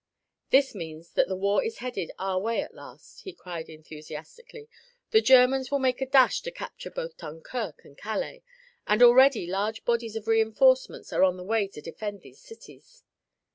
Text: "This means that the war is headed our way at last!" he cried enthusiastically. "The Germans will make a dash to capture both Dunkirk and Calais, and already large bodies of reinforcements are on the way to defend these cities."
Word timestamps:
"This 0.49 0.73
means 0.73 1.11
that 1.11 1.27
the 1.27 1.35
war 1.35 1.63
is 1.63 1.77
headed 1.77 2.11
our 2.17 2.39
way 2.39 2.63
at 2.63 2.73
last!" 2.73 3.19
he 3.21 3.31
cried 3.33 3.69
enthusiastically. 3.69 4.67
"The 5.11 5.21
Germans 5.21 5.69
will 5.69 5.77
make 5.77 6.01
a 6.01 6.07
dash 6.07 6.41
to 6.41 6.49
capture 6.49 6.89
both 6.89 7.17
Dunkirk 7.17 7.85
and 7.85 7.95
Calais, 7.95 8.41
and 8.87 9.03
already 9.03 9.45
large 9.45 9.85
bodies 9.85 10.15
of 10.15 10.27
reinforcements 10.27 11.13
are 11.13 11.23
on 11.23 11.37
the 11.37 11.43
way 11.43 11.67
to 11.67 11.81
defend 11.81 12.23
these 12.23 12.39
cities." 12.41 13.03